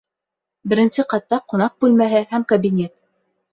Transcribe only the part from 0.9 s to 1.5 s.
ҡатта